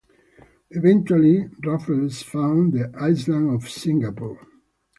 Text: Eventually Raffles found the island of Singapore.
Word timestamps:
Eventually 0.71 1.47
Raffles 1.63 2.23
found 2.23 2.73
the 2.73 2.91
island 2.97 3.53
of 3.53 3.69
Singapore. 3.69 4.47